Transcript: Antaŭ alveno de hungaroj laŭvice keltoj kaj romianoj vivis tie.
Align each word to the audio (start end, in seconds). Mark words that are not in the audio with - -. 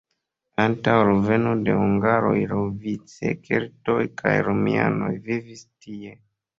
Antaŭ 0.61 0.95
alveno 1.09 1.51
de 1.67 1.75
hungaroj 1.81 2.33
laŭvice 2.55 3.37
keltoj 3.47 4.01
kaj 4.25 4.37
romianoj 4.51 5.15
vivis 5.33 5.67
tie. 5.67 6.21